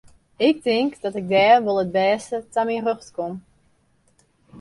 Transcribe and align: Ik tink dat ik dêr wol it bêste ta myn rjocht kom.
Ik 0.47 0.57
tink 0.65 0.93
dat 1.03 1.15
ik 1.19 1.27
dêr 1.33 1.57
wol 1.65 1.81
it 1.83 1.93
bêste 1.97 2.37
ta 2.53 2.61
myn 2.65 2.83
rjocht 2.85 3.09
kom. 3.17 3.33